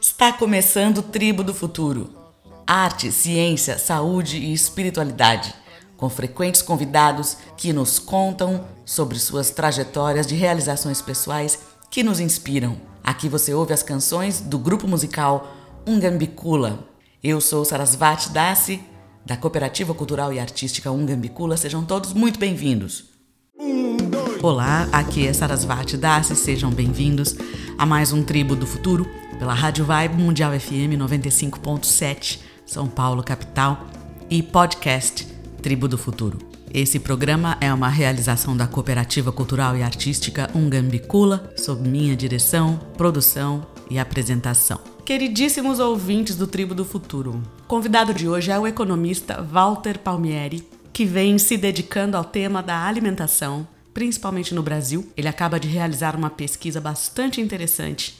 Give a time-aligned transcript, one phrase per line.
[0.00, 2.10] Está começando o Tribo do Futuro.
[2.66, 5.54] Arte, ciência, saúde e espiritualidade,
[5.96, 11.58] com frequentes convidados que nos contam sobre suas trajetórias de realizações pessoais
[11.90, 12.76] que nos inspiram.
[13.02, 15.52] Aqui você ouve as canções do grupo musical
[15.86, 16.88] Ungambicula.
[17.22, 18.82] Eu sou Sarasvati Dasi,
[19.24, 21.56] da Cooperativa Cultural e Artística Ungambicula.
[21.56, 23.04] Sejam todos muito bem-vindos.
[24.44, 27.34] Olá, aqui é Sarasvati Dasi, sejam bem-vindos
[27.78, 33.86] a mais um Tribo do Futuro pela Rádio Vibe Mundial FM 95.7, São Paulo, capital,
[34.28, 35.26] e podcast
[35.62, 36.36] Tribo do Futuro.
[36.74, 43.66] Esse programa é uma realização da Cooperativa Cultural e Artística Ungambicula, sob minha direção, produção
[43.88, 44.78] e apresentação.
[45.06, 51.06] Queridíssimos ouvintes do Tribo do Futuro, convidado de hoje é o economista Walter Palmieri, que
[51.06, 55.10] vem se dedicando ao tema da alimentação, principalmente no Brasil.
[55.16, 58.18] Ele acaba de realizar uma pesquisa bastante interessante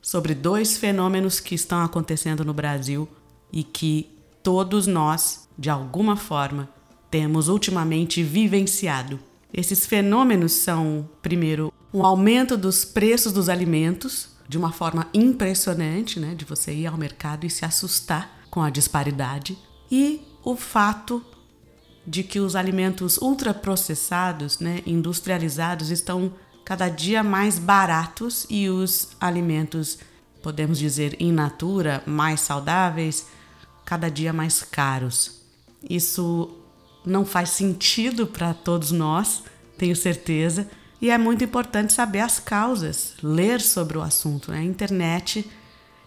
[0.00, 3.08] sobre dois fenômenos que estão acontecendo no Brasil
[3.52, 4.08] e que
[4.42, 6.68] todos nós, de alguma forma,
[7.10, 9.18] temos ultimamente vivenciado.
[9.52, 16.34] Esses fenômenos são, primeiro, um aumento dos preços dos alimentos de uma forma impressionante, né,
[16.34, 19.58] de você ir ao mercado e se assustar com a disparidade,
[19.90, 21.24] e o fato
[22.06, 26.32] de que os alimentos ultraprocessados, né, industrializados, estão
[26.64, 29.98] cada dia mais baratos e os alimentos,
[30.42, 33.26] podemos dizer, in natura, mais saudáveis,
[33.84, 35.40] cada dia mais caros.
[35.88, 36.50] Isso
[37.04, 39.42] não faz sentido para todos nós,
[39.78, 40.68] tenho certeza,
[41.00, 44.50] e é muito importante saber as causas, ler sobre o assunto.
[44.50, 45.48] A internet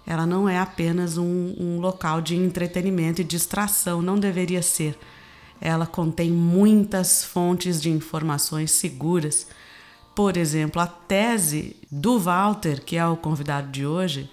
[0.09, 4.97] ela não é apenas um, um local de entretenimento e distração, não deveria ser.
[5.61, 9.47] Ela contém muitas fontes de informações seguras
[10.19, 14.30] por exemplo, a tese do Walter, que é o convidado de hoje,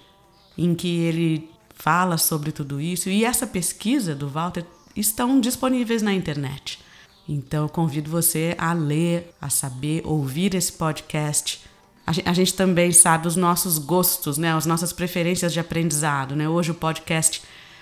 [0.57, 4.65] em que ele fala sobre tudo isso, e essa pesquisa do Walter
[4.97, 6.79] estão disponíveis na internet.
[7.25, 11.63] Então, eu convido você a ler, a saber, ouvir esse podcast.
[12.05, 14.53] A gente, a gente também sabe os nossos gostos, né?
[14.53, 16.35] as nossas preferências de aprendizado.
[16.35, 16.49] Né?
[16.49, 17.41] Hoje o podcast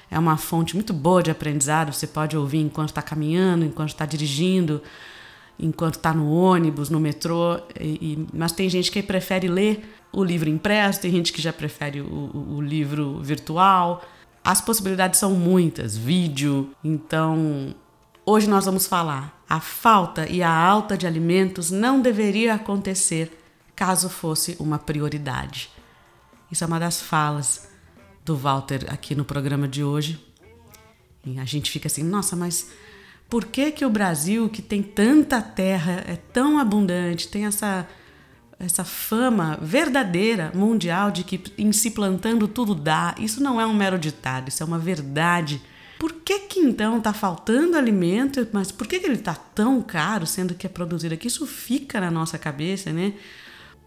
[0.09, 1.91] é uma fonte muito boa de aprendizado.
[1.91, 4.81] Você pode ouvir enquanto está caminhando, enquanto está dirigindo,
[5.59, 10.23] enquanto está no ônibus, no metrô, e, e, mas tem gente que prefere ler o
[10.23, 14.03] livro impresso, tem gente que já prefere o, o, livro virtual.
[14.43, 16.69] As possibilidades são muitas, vídeo.
[16.83, 17.75] Então,
[18.25, 23.41] hoje nós vamos falar: a falta e a alta de alimentos não deveria acontecer
[23.75, 25.69] caso fosse uma prioridade.
[26.49, 27.74] Isso é uma das falas
[28.25, 30.19] do Walter aqui no programa de hoje.
[31.23, 32.71] E a gente fica assim, nossa, mas
[33.29, 37.87] por que, que o Brasil, que tem tanta terra, é tão abundante, tem essa,
[38.59, 43.13] essa fama verdadeira mundial de que em se plantando tudo dá?
[43.19, 45.61] Isso não é um mero ditado, isso é uma verdade.
[45.99, 50.25] Por que, que então está faltando alimento, mas por que, que ele está tão caro,
[50.25, 51.27] sendo que é produzido aqui?
[51.27, 53.13] Isso fica na nossa cabeça, né?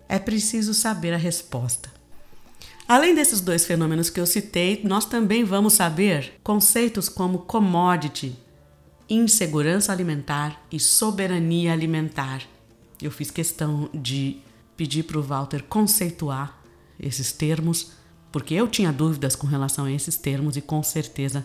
[0.08, 1.97] É preciso saber a resposta.
[2.88, 8.34] Além desses dois fenômenos que eu citei, nós também vamos saber conceitos como commodity,
[9.10, 12.42] insegurança alimentar e soberania alimentar.
[13.02, 14.38] Eu fiz questão de
[14.74, 16.58] pedir para o Walter conceituar
[16.98, 17.92] esses termos,
[18.32, 21.44] porque eu tinha dúvidas com relação a esses termos e com certeza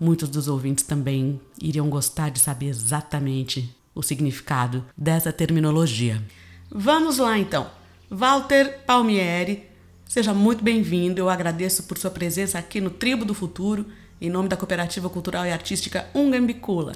[0.00, 6.22] muitos dos ouvintes também iriam gostar de saber exatamente o significado dessa terminologia.
[6.70, 7.70] Vamos lá então.
[8.10, 9.69] Walter Palmieri,
[10.10, 11.20] seja muito bem-vindo.
[11.20, 13.86] Eu agradeço por sua presença aqui no Tribo do Futuro
[14.20, 16.94] em nome da Cooperativa Cultural e Artística Ungambicula.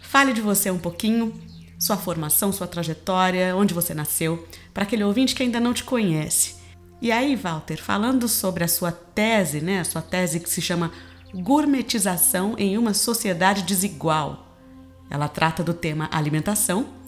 [0.00, 1.34] Fale de você um pouquinho,
[1.76, 6.54] sua formação, sua trajetória, onde você nasceu, para aquele ouvinte que ainda não te conhece.
[7.02, 10.92] E aí, Walter, falando sobre a sua tese, né, a sua tese que se chama
[11.34, 14.56] Gourmetização em uma Sociedade Desigual.
[15.10, 17.00] Ela trata do tema alimentação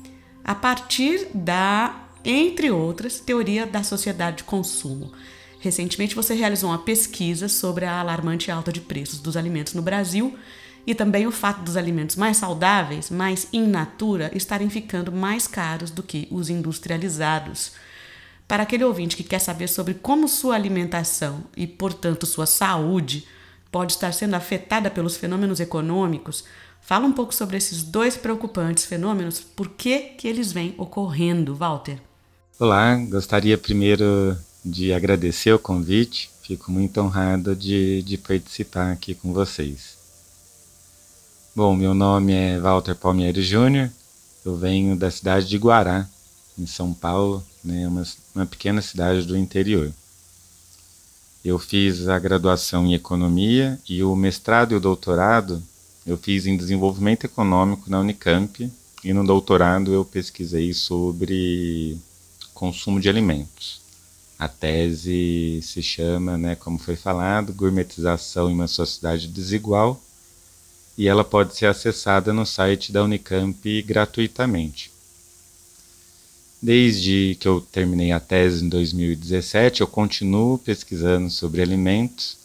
[0.45, 5.13] a partir da, entre outras, teoria da sociedade de consumo.
[5.59, 10.37] Recentemente você realizou uma pesquisa sobre a alarmante alta de preços dos alimentos no Brasil
[10.87, 15.91] e também o fato dos alimentos mais saudáveis, mais in natura, estarem ficando mais caros
[15.91, 17.73] do que os industrializados.
[18.49, 23.27] Para aquele ouvinte que quer saber sobre como sua alimentação e, portanto, sua saúde
[23.71, 26.45] pode estar sendo afetada pelos fenômenos econômicos,
[26.81, 31.99] fala um pouco sobre esses dois preocupantes fenômenos, por que, que eles vêm ocorrendo, Walter?
[32.65, 36.31] Olá, gostaria primeiro de agradecer o convite.
[36.45, 39.99] Fico muito honrado de, de participar aqui com vocês.
[41.57, 43.91] Bom, meu nome é Walter Palmieri Júnior.
[44.45, 46.09] Eu venho da cidade de Guará,
[46.57, 49.93] em São Paulo, né, uma, uma pequena cidade do interior.
[51.45, 55.61] Eu fiz a graduação em economia e o mestrado e o doutorado
[56.07, 58.71] eu fiz em desenvolvimento econômico na Unicamp
[59.03, 61.99] e no doutorado eu pesquisei sobre
[62.55, 63.81] consumo de alimentos.
[64.39, 70.03] A tese se chama, né, como foi falado, Gourmetização em uma Sociedade Desigual,
[70.99, 74.91] e ela pode ser acessada no site da Unicamp gratuitamente.
[76.61, 82.37] Desde que eu terminei a tese em 2017, eu continuo pesquisando sobre alimentos.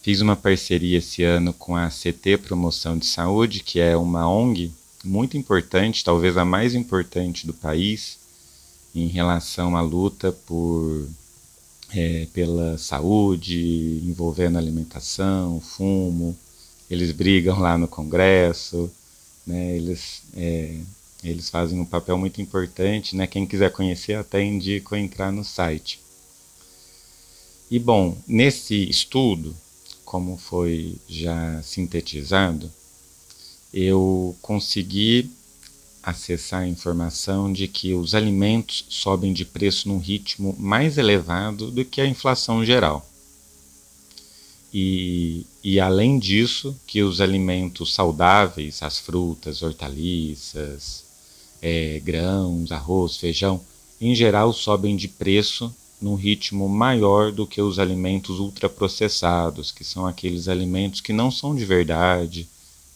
[0.00, 4.72] Fiz uma parceria esse ano com a CT Promoção de Saúde, que é uma ONG
[5.04, 8.18] muito importante, talvez a mais importante do país,
[8.94, 11.06] em relação à luta por
[11.94, 16.36] é, pela saúde, envolvendo alimentação, fumo.
[16.90, 18.90] Eles brigam lá no Congresso,
[19.46, 19.76] né?
[19.76, 20.78] eles, é,
[21.22, 23.14] eles fazem um papel muito importante.
[23.14, 23.26] Né?
[23.26, 26.00] Quem quiser conhecer, até indico entrar no site.
[27.70, 29.56] E bom, nesse estudo,
[30.04, 32.70] como foi já sintetizado,
[33.72, 35.30] eu consegui
[36.02, 41.84] acessar a informação de que os alimentos sobem de preço num ritmo mais elevado do
[41.84, 43.08] que a inflação geral.
[44.74, 51.04] E, e além disso, que os alimentos saudáveis, as frutas, hortaliças,
[51.60, 53.60] é, grãos, arroz, feijão,
[54.00, 60.04] em geral sobem de preço num ritmo maior do que os alimentos ultraprocessados, que são
[60.04, 62.48] aqueles alimentos que não são de verdade,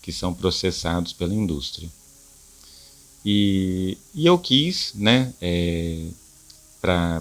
[0.03, 1.89] que são processados pela indústria.
[3.29, 6.05] E, e eu quis, né, é,
[6.81, 7.21] para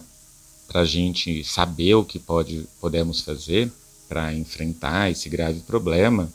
[0.76, 3.72] a gente saber o que pode, podemos fazer
[4.08, 6.32] para enfrentar esse grave problema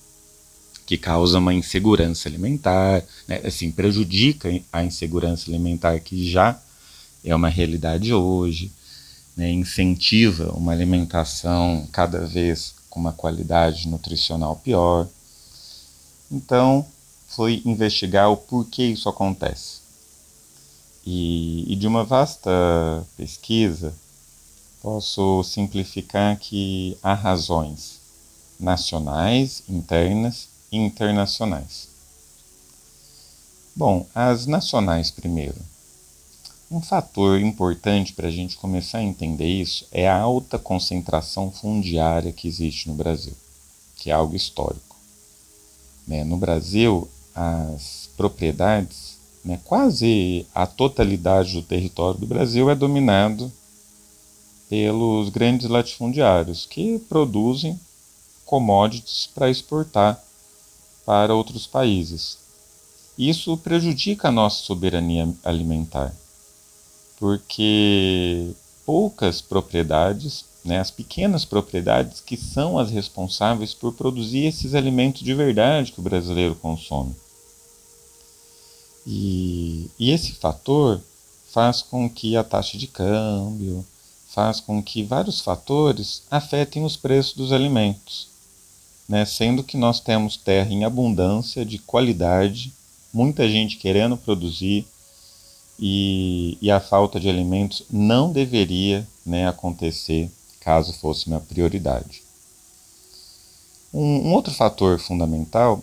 [0.84, 6.60] que causa uma insegurança alimentar, né, assim, prejudica a insegurança alimentar que já
[7.24, 8.72] é uma realidade hoje,
[9.36, 15.06] né, incentiva uma alimentação cada vez com uma qualidade nutricional pior.
[16.28, 16.84] Então,
[17.30, 19.80] foi investigar o porquê isso acontece.
[21.06, 22.50] E, e de uma vasta
[23.16, 23.94] pesquisa,
[24.82, 28.00] posso simplificar que há razões
[28.58, 31.88] nacionais, internas e internacionais.
[33.74, 35.56] Bom, as nacionais primeiro.
[36.70, 42.32] Um fator importante para a gente começar a entender isso é a alta concentração fundiária
[42.32, 43.34] que existe no Brasil,
[43.96, 44.96] que é algo histórico.
[46.06, 46.22] Né?
[46.24, 47.08] No Brasil,
[47.40, 53.50] as propriedades, né, quase a totalidade do território do Brasil é dominado
[54.68, 57.80] pelos grandes latifundiários, que produzem
[58.44, 60.22] commodities para exportar
[61.06, 62.36] para outros países.
[63.16, 66.14] Isso prejudica a nossa soberania alimentar,
[67.18, 68.50] porque
[68.84, 75.32] poucas propriedades, né, as pequenas propriedades que são as responsáveis por produzir esses alimentos de
[75.32, 77.14] verdade que o brasileiro consome.
[79.06, 81.00] E, e esse fator
[81.50, 83.84] faz com que a taxa de câmbio,
[84.28, 88.28] faz com que vários fatores afetem os preços dos alimentos,
[89.08, 89.24] né?
[89.24, 92.72] sendo que nós temos terra em abundância, de qualidade,
[93.12, 94.86] muita gente querendo produzir
[95.78, 100.30] e, e a falta de alimentos não deveria né, acontecer
[100.60, 102.22] caso fosse uma prioridade.
[103.92, 105.82] Um, um outro fator fundamental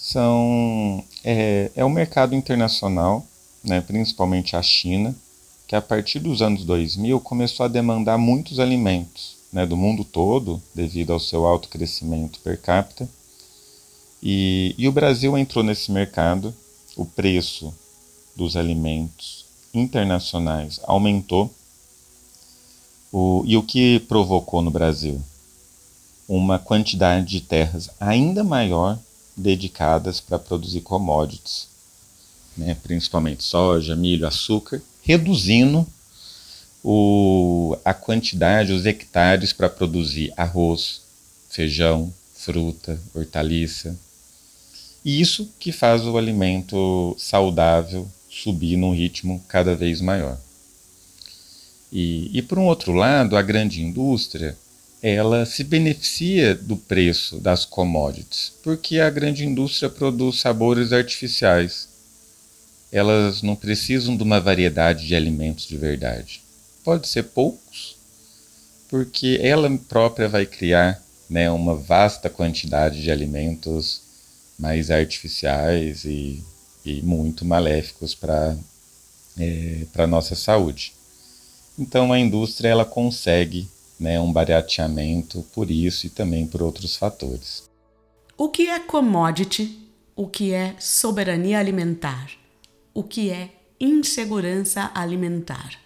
[0.00, 3.26] são, é, é o mercado internacional,
[3.62, 5.14] né, principalmente a China,
[5.68, 10.60] que a partir dos anos 2000 começou a demandar muitos alimentos né, do mundo todo,
[10.74, 13.06] devido ao seu alto crescimento per capita.
[14.22, 16.54] E, e o Brasil entrou nesse mercado,
[16.96, 17.72] o preço
[18.34, 21.54] dos alimentos internacionais aumentou.
[23.12, 25.20] O, e o que provocou no Brasil?
[26.26, 28.98] Uma quantidade de terras ainda maior
[29.36, 31.68] dedicadas para produzir commodities,
[32.56, 35.86] né, principalmente soja, milho, açúcar, reduzindo
[36.82, 41.02] o, a quantidade, os hectares para produzir arroz,
[41.48, 43.96] feijão, fruta, hortaliça.
[45.04, 50.38] E isso que faz o alimento saudável subir num ritmo cada vez maior.
[51.92, 54.56] E, e por um outro lado, a grande indústria
[55.02, 61.88] ela se beneficia do preço das commodities, porque a grande indústria produz sabores artificiais.
[62.92, 66.42] Elas não precisam de uma variedade de alimentos de verdade.
[66.84, 67.96] Pode ser poucos,
[68.88, 74.02] porque ela própria vai criar né, uma vasta quantidade de alimentos
[74.58, 76.44] mais artificiais e,
[76.84, 78.56] e muito maléficos para
[79.38, 80.92] é, a nossa saúde.
[81.78, 83.68] Então a indústria ela consegue
[84.00, 87.68] né, um barateamento por isso e também por outros fatores.
[88.36, 89.86] O que é commodity?
[90.16, 92.30] O que é soberania alimentar?
[92.94, 95.78] O que é insegurança alimentar?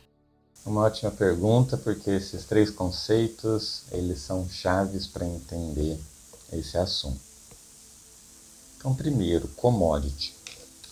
[0.65, 5.99] Uma ótima pergunta, porque esses três conceitos, eles são chaves para entender
[6.53, 7.21] esse assunto.
[8.79, 10.33] Então, primeiro, commodity.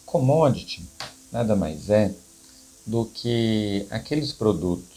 [0.05, 0.85] Commodity
[1.33, 2.14] nada mais é
[2.87, 4.91] do que aqueles produtos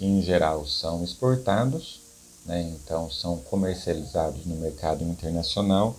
[0.00, 2.00] que em geral são exportados,
[2.46, 5.94] né, então são comercializados no mercado internacional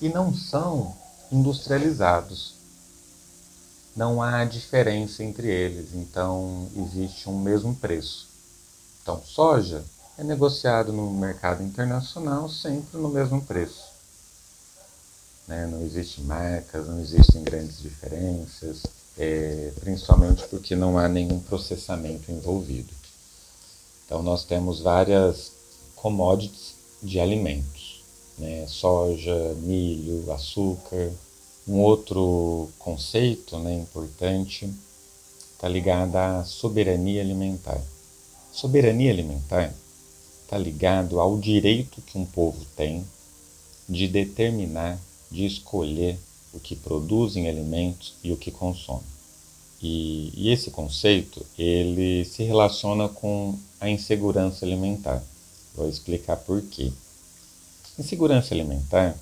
[0.00, 0.96] e não são
[1.30, 2.54] industrializados.
[3.94, 8.28] Não há diferença entre eles, então existe um mesmo preço.
[9.02, 9.84] Então, soja
[10.16, 13.92] é negociado no mercado internacional sempre no mesmo preço.
[15.46, 15.66] Né?
[15.66, 18.84] Não existem marcas, não existem grandes diferenças
[19.18, 23.01] é, principalmente porque não há nenhum processamento envolvido.
[24.12, 25.52] Então, nós temos várias
[25.96, 28.04] commodities de alimentos,
[28.36, 28.66] né?
[28.68, 31.10] soja, milho, açúcar.
[31.66, 34.70] Um outro conceito né, importante
[35.54, 37.80] está ligado à soberania alimentar.
[38.52, 39.72] Soberania alimentar
[40.42, 43.02] está ligado ao direito que um povo tem
[43.88, 45.00] de determinar,
[45.30, 46.18] de escolher
[46.52, 49.06] o que produzem alimentos e o que consome.
[49.82, 55.22] E, e, esse conceito ele se relaciona com a insegurança alimentar.
[55.74, 56.92] Vou explicar por quê.
[57.98, 59.16] Insegurança alimentar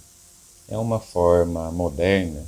[0.69, 2.45] é uma forma moderna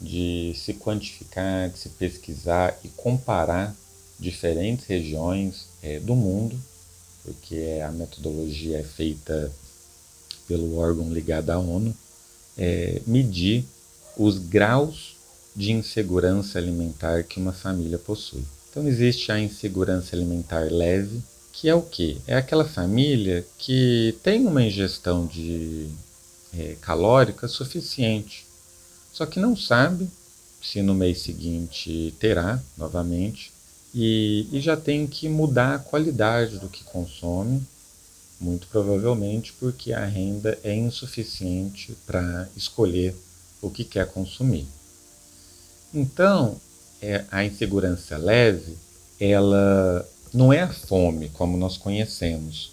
[0.00, 3.74] de se quantificar, de se pesquisar e comparar
[4.18, 6.58] diferentes regiões é, do mundo,
[7.22, 9.52] porque a metodologia é feita
[10.48, 11.94] pelo órgão ligado à ONU,
[12.56, 13.64] é, medir
[14.16, 15.11] os graus
[15.54, 18.44] de insegurança alimentar que uma família possui.
[18.70, 22.20] Então existe a insegurança alimentar leve, que é o que?
[22.26, 25.88] É aquela família que tem uma ingestão de
[26.56, 28.46] é, calórica suficiente,
[29.12, 30.08] só que não sabe
[30.62, 33.52] se no mês seguinte terá novamente
[33.94, 37.62] e, e já tem que mudar a qualidade do que consome,
[38.40, 43.14] muito provavelmente porque a renda é insuficiente para escolher
[43.60, 44.66] o que quer consumir.
[45.94, 46.60] Então,
[47.00, 48.76] é, a insegurança leve,
[49.20, 52.72] ela não é a fome como nós conhecemos,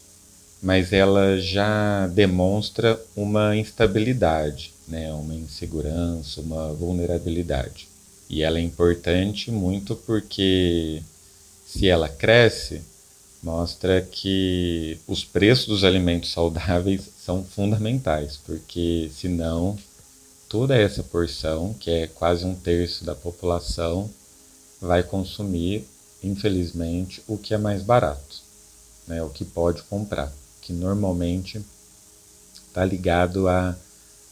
[0.61, 7.87] mas ela já demonstra uma instabilidade, né, uma insegurança, uma vulnerabilidade.
[8.29, 11.01] E ela é importante muito porque
[11.65, 12.81] se ela cresce,
[13.41, 19.77] mostra que os preços dos alimentos saudáveis são fundamentais, porque senão
[20.49, 24.09] toda essa porção, que é quase um terço da população,
[24.81, 25.87] vai consumir,
[26.23, 28.41] infelizmente, o que é mais barato,
[29.07, 29.21] né?
[29.21, 31.63] o que pode comprar, que normalmente
[32.67, 33.75] está ligado a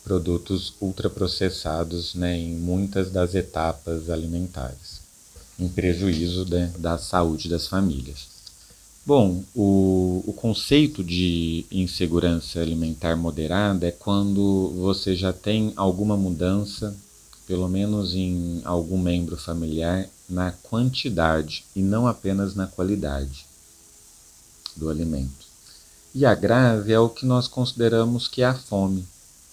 [0.04, 5.02] produtos ultraprocessados né, em muitas das etapas alimentares,
[5.60, 8.37] em prejuízo né, da saúde das famílias.
[9.08, 16.94] Bom, o, o conceito de insegurança alimentar moderada é quando você já tem alguma mudança,
[17.48, 23.46] pelo menos em algum membro familiar, na quantidade e não apenas na qualidade
[24.76, 25.48] do alimento.
[26.14, 29.08] E a grave é o que nós consideramos que é a fome,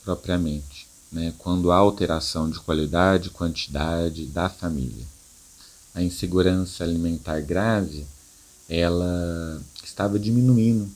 [0.05, 1.33] propriamente, né?
[1.39, 5.07] quando há alteração de qualidade e quantidade da família.
[5.95, 8.05] A insegurança alimentar grave
[8.69, 10.89] ela estava diminuindo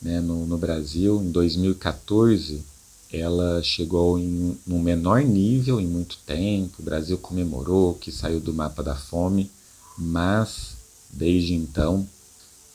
[0.00, 1.22] né, no, no Brasil.
[1.22, 2.62] Em 2014,
[3.12, 6.76] ela chegou em um menor nível em muito tempo.
[6.80, 9.50] O Brasil comemorou que saiu do mapa da fome,
[9.96, 10.76] mas
[11.10, 12.06] desde então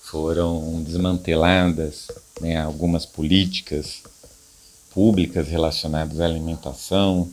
[0.02, 2.08] foram desmanteladas
[2.40, 4.02] né, algumas políticas
[4.94, 7.30] públicas relacionadas à alimentação,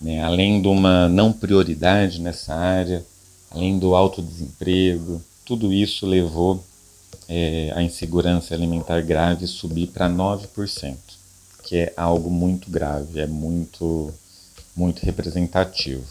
[0.00, 3.04] né, além de uma não prioridade nessa área,
[3.50, 6.62] além do alto desemprego, tudo isso levou
[7.28, 10.96] é, a insegurança alimentar grave subir para 9%,
[11.64, 14.14] que é algo muito grave, é muito,
[14.76, 16.04] muito representativo.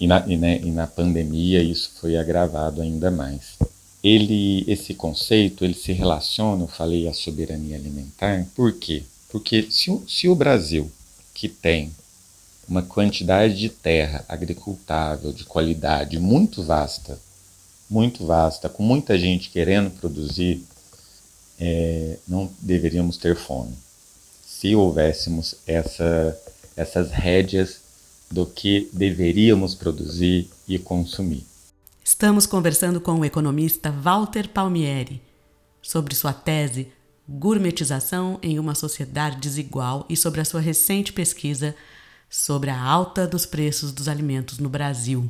[0.00, 3.58] E na, e, né, e na pandemia isso foi agravado ainda mais.
[4.02, 9.02] Ele, esse conceito, ele se relaciona, eu falei, à soberania alimentar, por quê?
[9.28, 10.90] Porque se, se o Brasil,
[11.34, 11.92] que tem
[12.66, 17.25] uma quantidade de terra agricultável de qualidade muito vasta,
[17.88, 20.64] muito vasta, com muita gente querendo produzir,
[21.58, 23.74] é, não deveríamos ter fome.
[24.44, 26.38] Se houvéssemos essa,
[26.76, 27.80] essas rédeas
[28.30, 31.44] do que deveríamos produzir e consumir.
[32.04, 35.22] Estamos conversando com o economista Walter Palmieri
[35.80, 36.92] sobre sua tese
[37.28, 41.74] Gourmetização em uma Sociedade Desigual e sobre a sua recente pesquisa
[42.30, 45.28] sobre a alta dos preços dos alimentos no Brasil.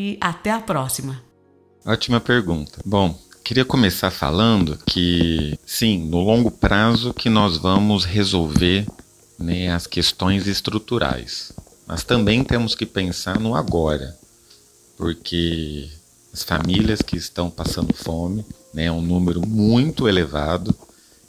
[0.00, 1.22] e até a próxima.
[1.84, 2.80] Ótima pergunta.
[2.86, 8.86] Bom, queria começar falando que, sim, no longo prazo que nós vamos resolver
[9.38, 11.52] né, as questões estruturais,
[11.86, 14.16] mas também temos que pensar no agora,
[14.96, 15.90] porque
[16.32, 20.74] as famílias que estão passando fome, né, um número muito elevado,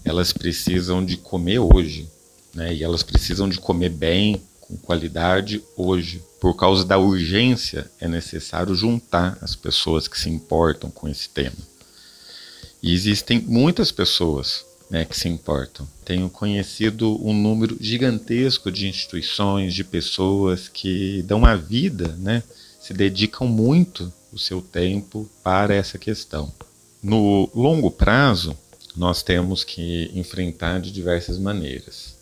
[0.05, 2.07] elas precisam de comer hoje,
[2.53, 2.73] né?
[2.73, 6.23] E elas precisam de comer bem, com qualidade hoje.
[6.41, 11.55] Por causa da urgência, é necessário juntar as pessoas que se importam com esse tema.
[12.81, 15.87] E existem muitas pessoas né, que se importam.
[16.03, 22.41] Tenho conhecido um número gigantesco de instituições, de pessoas que dão a vida, né,
[22.79, 26.51] se dedicam muito o seu tempo para essa questão.
[27.03, 28.57] No longo prazo,
[28.95, 32.15] nós temos que enfrentar de diversas maneiras.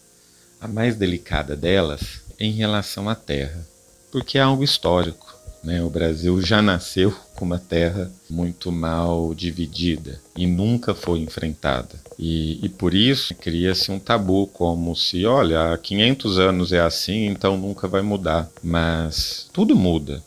[0.59, 3.65] A mais delicada delas em relação à terra,
[4.11, 5.29] porque é algo histórico.
[5.63, 5.81] Né?
[5.83, 12.00] O Brasil já nasceu com uma terra muito mal dividida e nunca foi enfrentada.
[12.17, 17.25] E, e por isso cria-se um tabu, como se, olha, há 500 anos é assim,
[17.27, 18.50] então nunca vai mudar.
[18.63, 20.24] Mas tudo muda.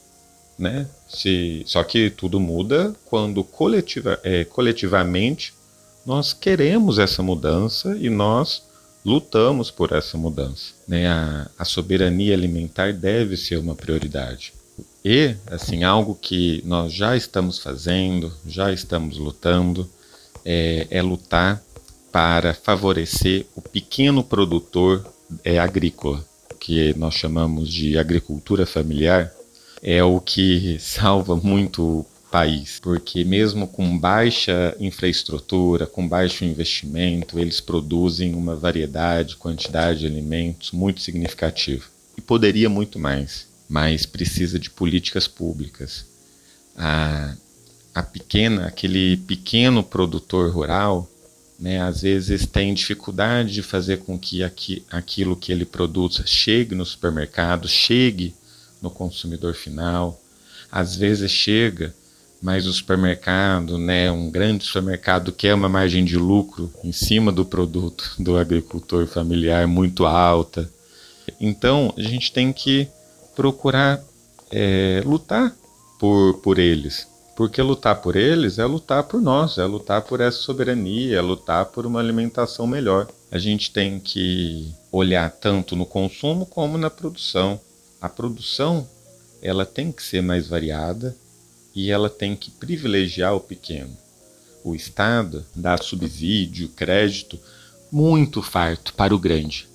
[0.59, 0.87] Né?
[1.09, 5.55] Se, só que tudo muda quando coletiva, é, coletivamente
[6.05, 8.63] nós queremos essa mudança e nós
[9.05, 10.73] lutamos por essa mudança.
[10.87, 11.07] Né?
[11.07, 14.53] A, a soberania alimentar deve ser uma prioridade.
[15.05, 19.89] E, assim, algo que nós já estamos fazendo, já estamos lutando,
[20.45, 21.63] é, é lutar
[22.13, 25.05] para favorecer o pequeno produtor
[25.45, 26.25] é, agrícola,
[26.61, 29.33] que nós chamamos de agricultura familiar,
[29.83, 37.61] é o que salva muito país, porque mesmo com baixa infraestrutura, com baixo investimento, eles
[37.61, 41.85] produzem uma variedade, quantidade de alimentos muito significativa.
[42.17, 46.07] E poderia muito mais, mas precisa de políticas públicas.
[46.75, 47.37] A,
[47.95, 51.07] a pequena, aquele pequeno produtor rural,
[51.61, 56.75] né, às vezes tem dificuldade de fazer com que aqui, aquilo que ele produz chegue
[56.75, 58.35] no supermercado, chegue
[58.81, 60.19] no consumidor final.
[60.71, 61.95] Às vezes chega,
[62.43, 67.45] mas o supermercado, né, um grande supermercado quer uma margem de lucro em cima do
[67.45, 70.69] produto do agricultor familiar muito alta.
[71.41, 72.89] Então a gente tem que
[73.37, 74.03] procurar
[74.51, 75.55] é, lutar
[76.01, 80.39] por, por eles, porque lutar por eles é lutar por nós, é lutar por essa
[80.39, 83.07] soberania, é lutar por uma alimentação melhor.
[83.31, 87.61] A gente tem que olhar tanto no consumo como na produção.
[88.01, 88.87] A produção
[89.41, 91.17] ela tem que ser mais variada,
[91.75, 93.97] e ela tem que privilegiar o pequeno.
[94.65, 97.39] O Estado dá subsídio, crédito
[97.91, 99.69] muito farto para o grande,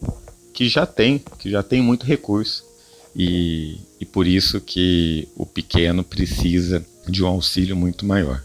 [0.53, 2.65] que já tem, que já tem muito recurso.
[3.15, 8.43] E, e por isso que o pequeno precisa de um auxílio muito maior.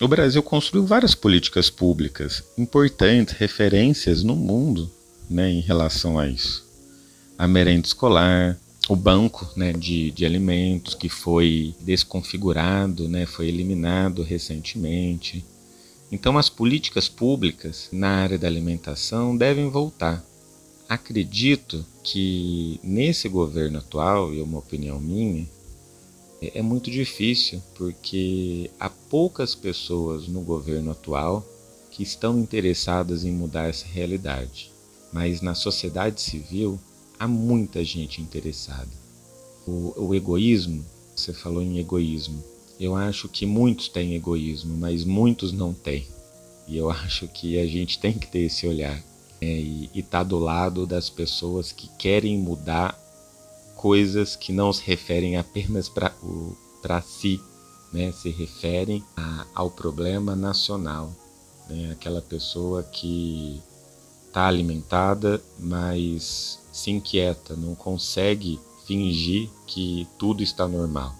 [0.00, 4.90] O Brasil construiu várias políticas públicas importantes, referências no mundo
[5.28, 6.64] né, em relação a isso.
[7.38, 14.22] A merenda escolar, o banco né, de, de alimentos que foi desconfigurado, né, foi eliminado
[14.22, 15.44] recentemente.
[16.10, 20.24] Então, as políticas públicas na área da alimentação devem voltar.
[20.88, 25.44] Acredito que nesse governo atual, e é uma opinião minha,
[26.40, 31.44] é, é muito difícil porque há poucas pessoas no governo atual
[31.90, 34.70] que estão interessadas em mudar essa realidade.
[35.12, 36.78] Mas na sociedade civil,
[37.18, 38.90] há muita gente interessada.
[39.66, 42.42] O, o egoísmo, você falou em egoísmo,
[42.78, 46.06] eu acho que muitos têm egoísmo, mas muitos não têm.
[46.68, 49.02] E eu acho que a gente tem que ter esse olhar.
[49.40, 52.98] é, e estar tá do lado das pessoas que querem mudar
[53.76, 57.40] coisas que não se referem apenas para si,
[57.92, 58.10] né?
[58.12, 61.12] se referem a, ao problema nacional.
[61.68, 61.92] Né?
[61.92, 63.60] Aquela pessoa que
[64.26, 71.14] está alimentada, mas se inquieta, não consegue fingir que tudo está normal.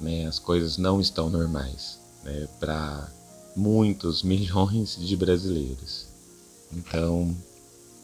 [0.00, 0.26] Né?
[0.26, 2.48] As coisas não estão normais né?
[2.58, 3.08] para
[3.54, 6.06] muitos milhões de brasileiros.
[6.72, 7.34] Então,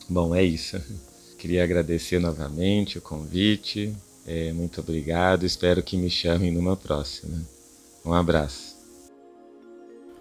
[0.09, 0.81] bom, é isso.
[1.39, 3.93] Queria agradecer novamente o convite.
[4.25, 5.45] É, muito obrigado.
[5.45, 7.41] Espero que me chamem numa próxima.
[8.05, 8.77] Um abraço.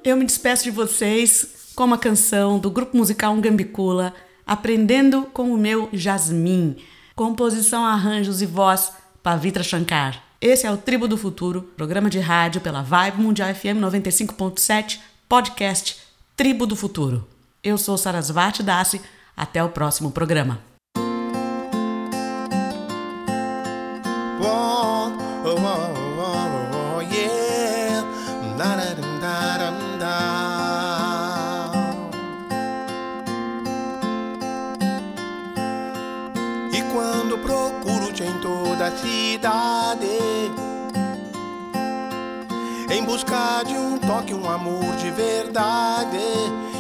[0.04, 5.58] Eu me despeço de vocês com uma canção do grupo musical Gambicula, Aprendendo com o
[5.58, 6.78] meu Jasmim.
[7.16, 10.24] Composição, arranjos e voz, Pavitra Shankar.
[10.40, 15.00] Esse é o Tribo do Futuro, programa de rádio pela Vibe Mundial FM 95.7,
[15.30, 15.98] podcast
[16.36, 17.28] Tribo do Futuro.
[17.64, 19.00] Eu sou Sarasvati Dassi.
[19.38, 20.71] Até o próximo programa.
[39.02, 40.52] Cidade
[42.92, 46.18] Em busca de um toque, um amor de verdade.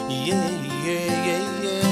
[0.09, 0.45] Yeah,
[0.83, 1.87] yeah, yeah, yeah.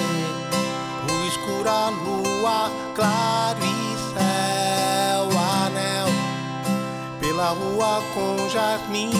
[1.10, 5.30] O escuro, a lua, claro e céu,
[5.63, 6.10] anel.
[7.22, 9.12] Pela rua com jasmim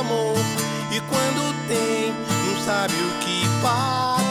[0.00, 0.36] amor.
[0.90, 4.25] E quando tem, não sabe o que faz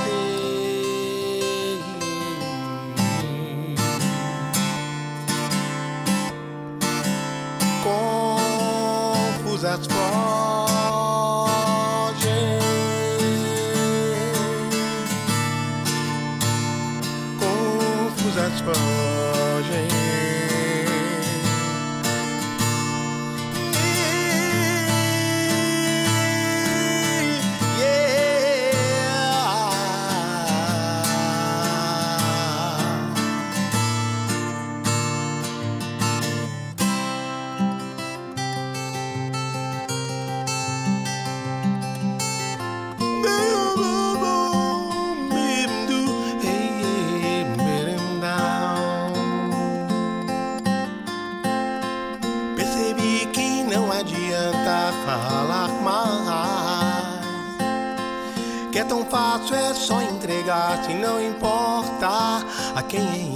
[60.84, 63.34] se não importa a quem.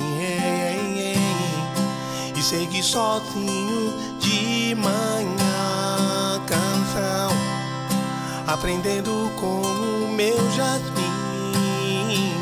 [2.36, 7.32] E seguir sozinho de manhã, canção
[8.48, 12.36] aprendendo com o meu jasmim.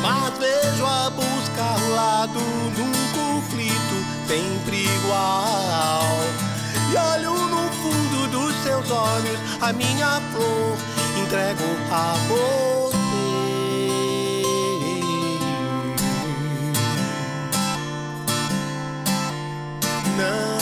[0.00, 2.40] Mas vejo a busca ao lado
[2.74, 6.02] de um conflito sempre igual.
[6.90, 10.76] E olho no fundo dos seus olhos, a minha flor
[11.22, 12.93] entrego a você.
[20.24, 20.53] Não